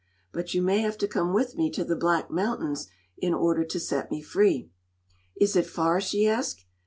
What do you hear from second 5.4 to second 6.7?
it far?" she asked.